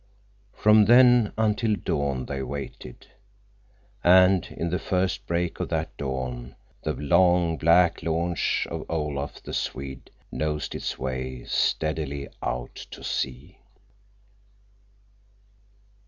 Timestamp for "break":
5.27-5.59